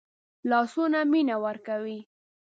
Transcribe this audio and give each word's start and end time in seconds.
لاسونه 0.49 0.99
مینه 1.11 1.35
ورکوي 1.45 1.99